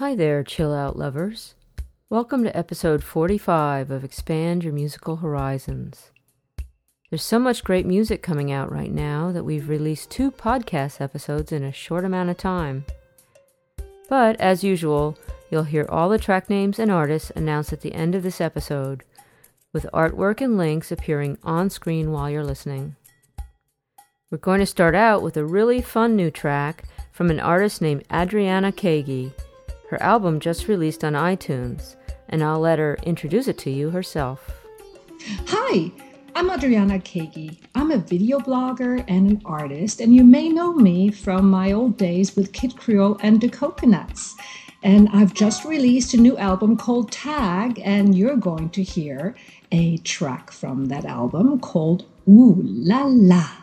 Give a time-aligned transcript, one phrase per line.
[0.00, 1.52] Hi there, chill out lovers.
[2.08, 6.10] Welcome to episode 45 of Expand Your Musical Horizons.
[7.10, 11.52] There's so much great music coming out right now that we've released two podcast episodes
[11.52, 12.86] in a short amount of time.
[14.08, 15.18] But, as usual,
[15.50, 19.04] you'll hear all the track names and artists announced at the end of this episode,
[19.74, 22.96] with artwork and links appearing on screen while you're listening.
[24.30, 28.04] We're going to start out with a really fun new track from an artist named
[28.10, 29.32] Adriana Kaegi
[29.90, 31.96] her album just released on iTunes,
[32.28, 34.64] and I'll let her introduce it to you herself.
[35.48, 35.90] Hi,
[36.36, 37.58] I'm Adriana Kaegi.
[37.74, 41.96] I'm a video blogger and an artist, and you may know me from my old
[41.96, 44.36] days with Kid Creole and the Coconuts.
[44.84, 49.34] And I've just released a new album called Tag, and you're going to hear
[49.72, 53.59] a track from that album called Ooh La La.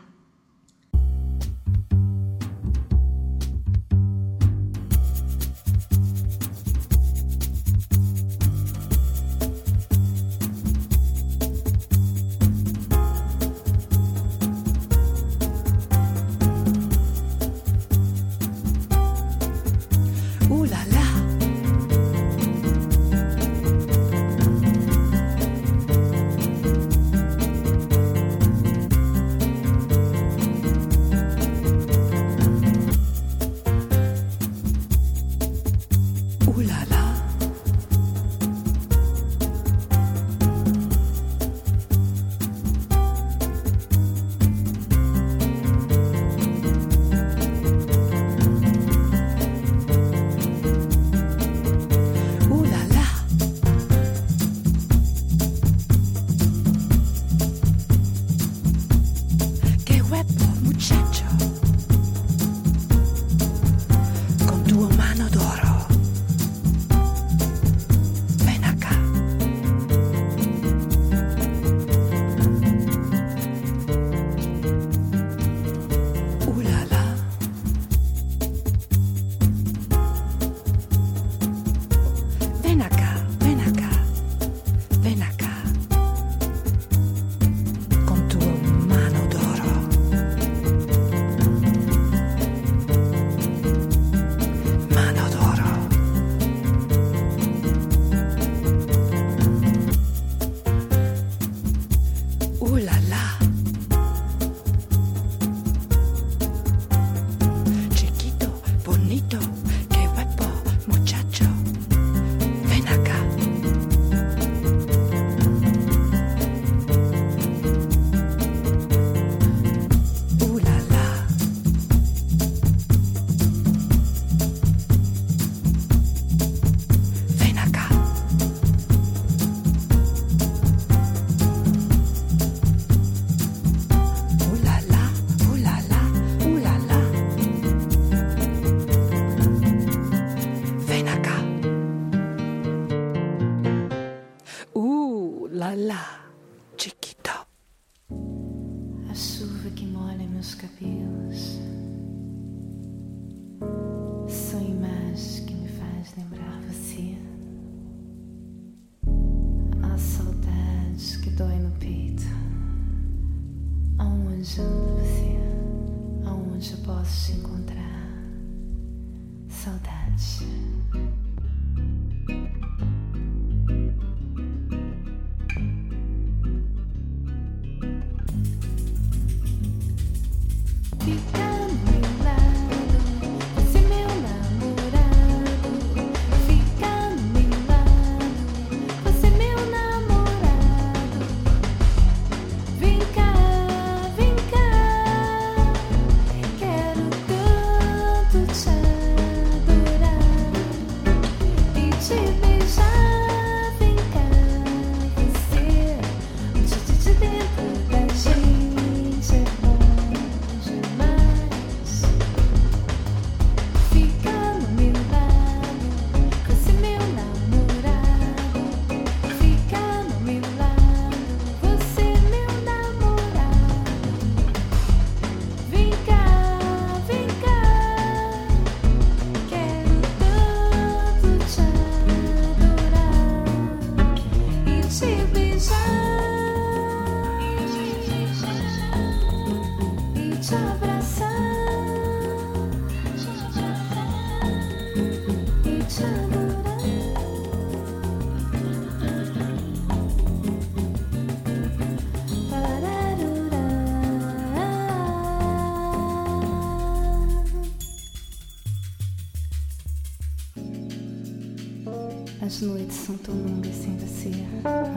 [264.28, 264.42] Você,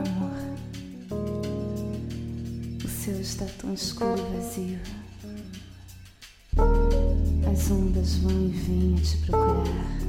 [0.09, 0.31] amor.
[2.83, 4.79] O céu está tão escuro e vazio.
[7.51, 10.00] As ondas vão e vêm a te procurar.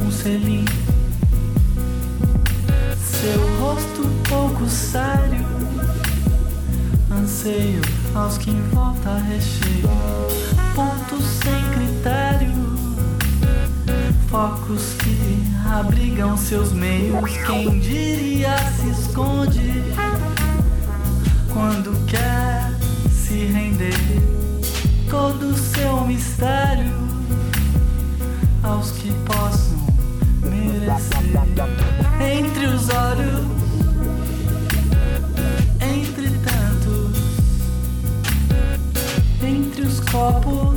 [0.00, 0.64] Um selim,
[2.96, 5.46] seu rosto pouco sério,
[7.10, 7.82] anseio
[8.14, 9.88] aos que em volta recheio,
[10.74, 12.66] pontos sem critério.
[14.28, 17.36] Focos que abrigam seus meios.
[17.46, 19.82] Quem diria se esconde?
[21.52, 22.72] Quando quer
[23.10, 23.94] se render
[25.08, 27.05] todo seu mistério
[28.66, 29.78] aos que possam
[30.42, 31.16] merecer
[32.20, 33.46] entre os olhos.
[35.80, 37.16] Entre tantos,
[39.42, 40.76] entre os copos,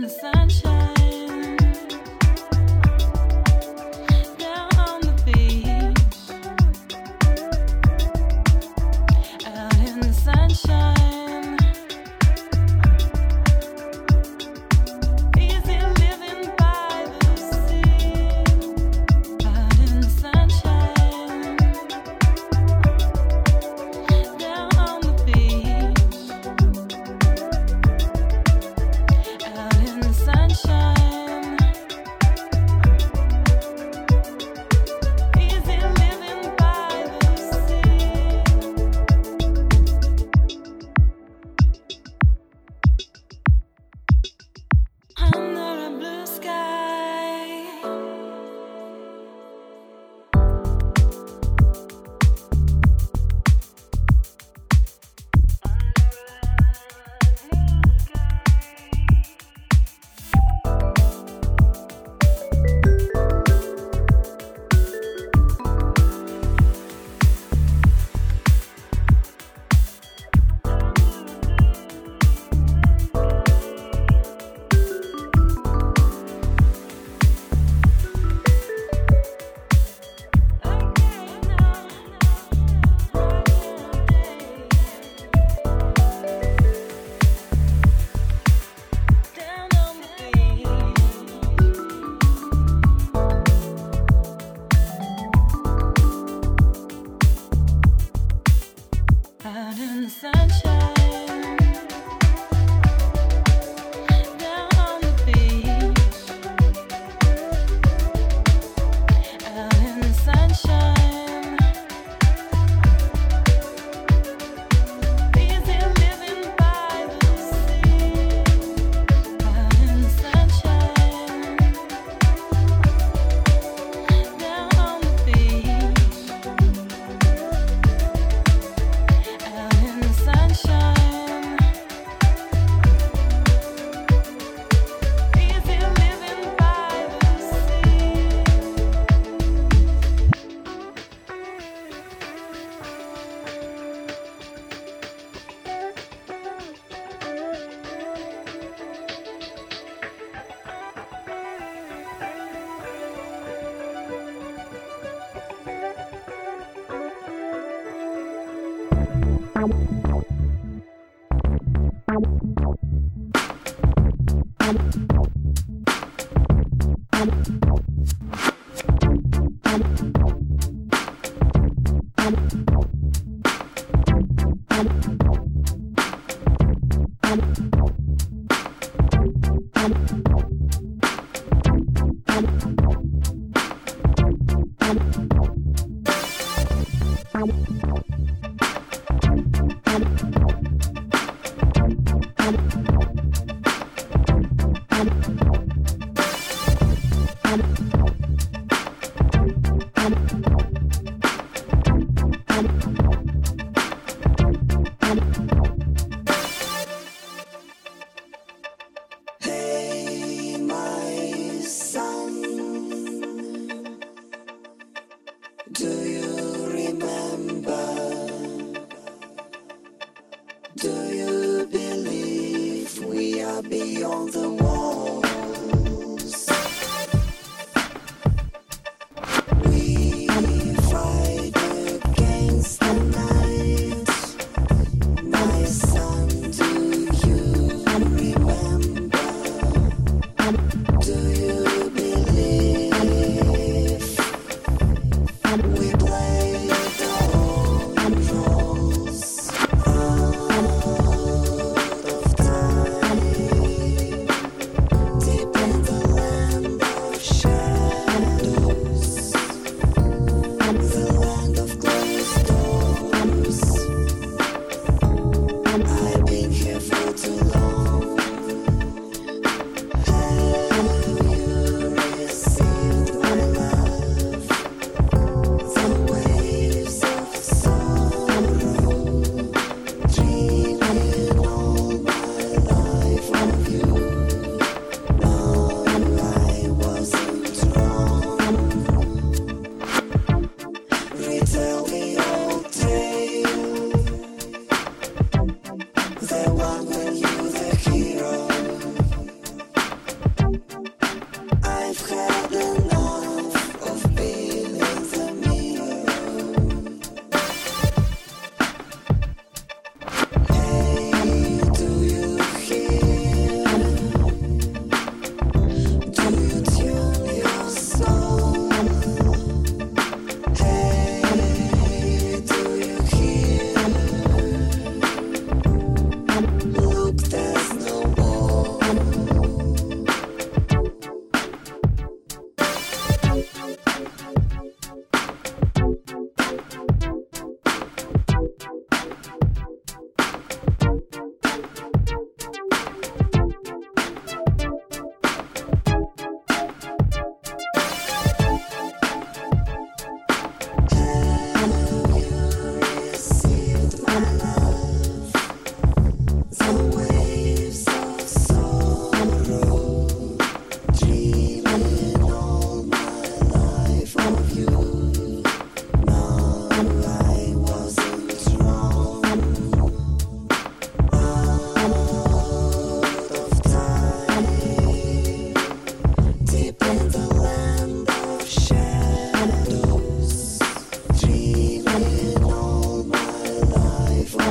[0.00, 0.89] the sunshine,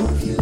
[0.00, 0.39] love you.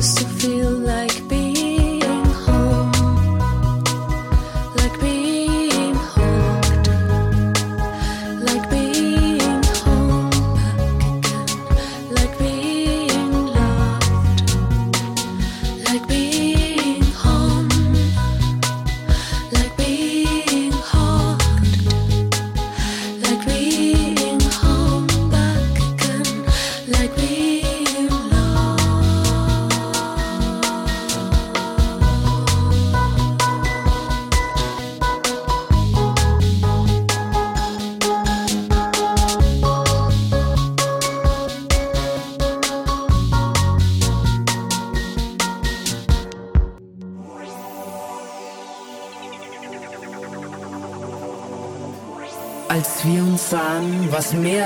[0.00, 0.89] just to feel like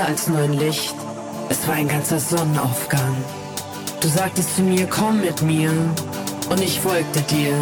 [0.05, 0.95] als nur ein Licht.
[1.49, 3.15] Es war ein ganzer Sonnenaufgang.
[4.01, 5.71] Du sagtest zu mir, komm mit mir.
[6.49, 7.55] Und ich folgte dir.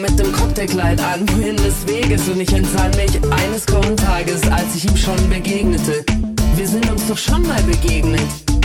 [0.00, 3.96] Mit dem Cocktailkleid an, wohin des Weges und ich entsann mich eines kommenden
[4.52, 6.04] als ich ihm schon begegnete.
[6.54, 8.20] Wir sind uns doch schon mal begegnet.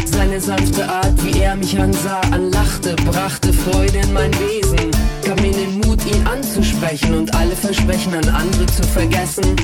[0.05, 4.91] Seine sanfte Art, wie er mich ansah, anlachte, brachte Freude in mein Wesen.
[5.25, 9.55] Gab mir den Mut, ihn anzusprechen und alle Versprechen an andere zu vergessen.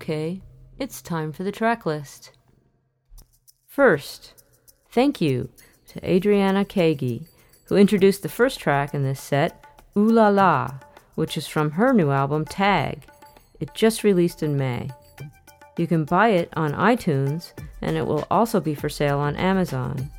[0.00, 0.40] Okay,
[0.78, 2.30] it's time for the track list.
[3.66, 4.42] First,
[4.90, 5.50] thank you
[5.88, 7.26] to Adriana Kaegi,
[7.64, 9.62] who introduced the first track in this set,
[9.98, 10.70] Ooh La La,
[11.16, 13.04] which is from her new album Tag.
[13.60, 14.88] It just released in May.
[15.76, 20.10] You can buy it on iTunes, and it will also be for sale on Amazon.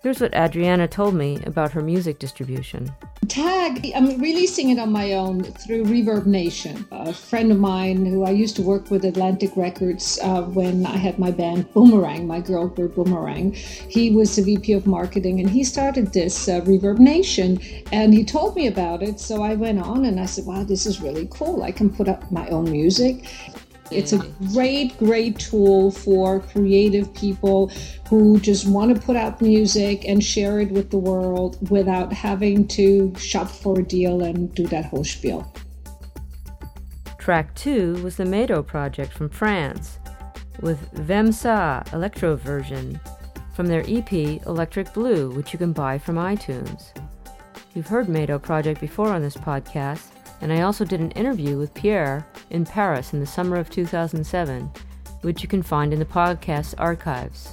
[0.00, 2.92] Here's what Adriana told me about her music distribution.
[3.26, 6.86] Tag, I'm releasing it on my own through Reverb Nation.
[6.92, 10.96] A friend of mine who I used to work with Atlantic Records uh, when I
[10.96, 13.54] had my band Boomerang, my girl group Boomerang.
[13.54, 18.24] He was the VP of marketing and he started this uh, Reverb Nation and he
[18.24, 19.18] told me about it.
[19.18, 21.64] So I went on and I said, wow, this is really cool.
[21.64, 23.24] I can put up my own music.
[23.90, 24.18] It's a
[24.52, 27.70] great, great tool for creative people
[28.08, 32.68] who just want to put out music and share it with the world without having
[32.68, 35.52] to shop for a deal and do that whole spiel.
[37.18, 39.98] Track 2 was the Maïdo project from France,
[40.60, 42.98] with Vemsa electro version
[43.54, 46.96] from their EP Electric Blue, which you can buy from iTunes.
[47.74, 50.10] You've heard Maïdo project before on this podcast,
[50.40, 54.70] and I also did an interview with Pierre in Paris in the summer of 2007,
[55.22, 57.52] which you can find in the podcast archives.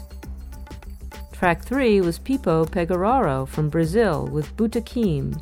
[1.31, 5.41] Track 3 was Pipo Pegoraro from Brazil with Butaquim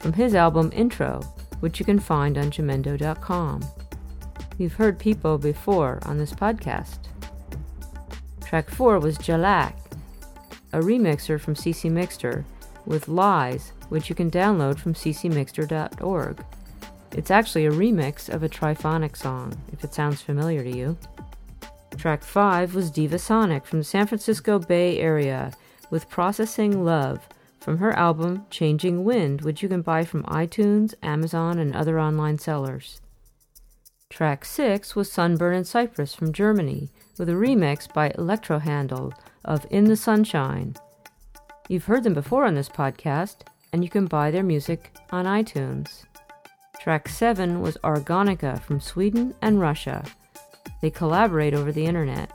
[0.00, 1.20] from his album Intro,
[1.60, 3.62] which you can find on Jamendo.com.
[4.58, 6.98] You've heard Pipo before on this podcast.
[8.44, 9.74] Track 4 was Jalak,
[10.72, 12.44] a remixer from CC Mixter,
[12.86, 16.44] with Lies, which you can download from ccmixter.org.
[17.14, 20.98] It's actually a remix of a triphonic song, if it sounds familiar to you.
[21.96, 25.52] Track 5 was Divasonic from the San Francisco Bay Area
[25.90, 27.28] with Processing Love
[27.60, 32.36] from her album Changing Wind, which you can buy from iTunes, Amazon, and other online
[32.36, 33.00] sellers.
[34.10, 39.66] Track 6 was Sunburn in Cyprus from Germany with a remix by Electro Handle of
[39.70, 40.74] In the Sunshine.
[41.68, 46.04] You've heard them before on this podcast, and you can buy their music on iTunes.
[46.84, 50.04] Track 7 was Argonika from Sweden and Russia.
[50.82, 52.30] They collaborate over the internet.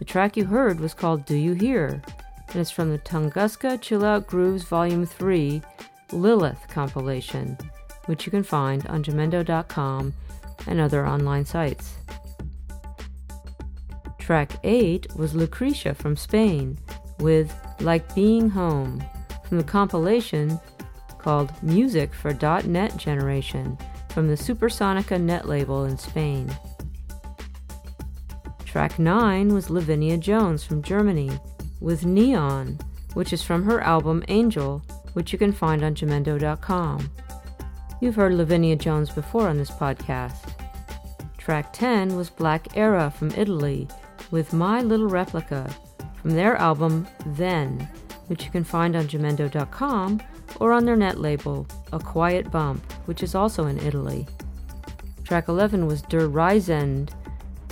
[0.00, 2.02] The track you heard was called Do You Hear?
[2.48, 5.62] and it's from the Tunguska Chill Out Grooves Volume 3
[6.10, 7.56] Lilith compilation,
[8.06, 10.12] which you can find on Jamendo.com
[10.66, 11.94] and other online sites.
[14.18, 16.76] Track 8 was Lucrecia from Spain
[17.20, 19.04] with Like Being Home
[19.44, 20.58] from the compilation
[21.18, 23.76] called Music for .NET Generation
[24.10, 26.50] from the Supersonica net label in Spain.
[28.64, 31.30] Track 9 was Lavinia Jones from Germany
[31.80, 32.78] with Neon,
[33.14, 34.82] which is from her album Angel,
[35.14, 37.10] which you can find on Jamendo.com.
[38.00, 40.52] You've heard Lavinia Jones before on this podcast.
[41.36, 43.88] Track 10 was Black Era from Italy
[44.30, 45.74] with My Little Replica
[46.20, 47.88] from their album Then,
[48.26, 50.20] which you can find on Jamendo.com
[50.60, 54.26] or on their net label A Quiet Bump, which is also in Italy.
[55.24, 57.12] Track 11 was Der Reisende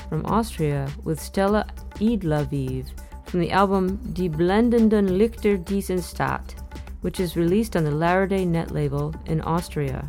[0.09, 2.87] from Austria with Stella Idlaviv
[3.24, 6.55] from the album Die Blendenden Lichter dieser Stadt,
[7.01, 10.09] which is released on the Laraday net label in Austria.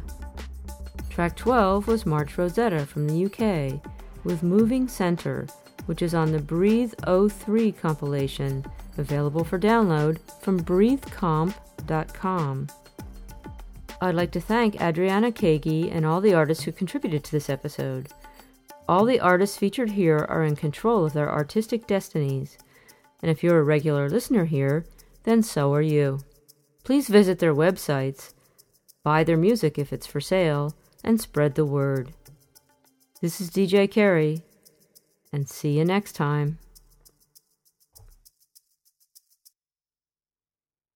[1.09, 3.81] Track 12 was March Rosetta from the UK
[4.23, 5.47] with Moving Center,
[5.87, 8.63] which is on the Breathe 03 compilation,
[8.97, 12.67] available for download from breathecomp.com.
[13.99, 18.09] I'd like to thank Adriana Kaegi and all the artists who contributed to this episode.
[18.87, 22.57] All the artists featured here are in control of their artistic destinies,
[23.21, 24.85] and if you're a regular listener here,
[25.23, 26.19] then so are you.
[26.83, 28.33] Please visit their websites,
[29.03, 30.73] buy their music if it's for sale,
[31.03, 32.13] and spread the word.
[33.21, 34.43] This is DJ Carey,
[35.33, 36.59] and see you next time.